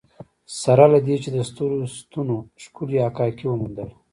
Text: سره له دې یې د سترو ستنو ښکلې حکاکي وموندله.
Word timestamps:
سره 0.61 0.85
له 0.93 0.99
دې 1.05 1.15
یې 1.21 1.29
د 1.33 1.37
سترو 1.49 1.77
ستنو 1.97 2.37
ښکلې 2.63 2.97
حکاکي 3.07 3.45
وموندله. 3.47 3.93